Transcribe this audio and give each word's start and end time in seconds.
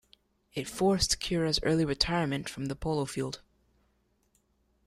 It 0.55 0.67
forced 0.67 1.19
Cura's 1.19 1.59
early 1.61 1.85
retirement 1.85 2.49
from 2.49 2.65
the 2.69 2.75
polo 2.75 3.05
field. 3.05 3.41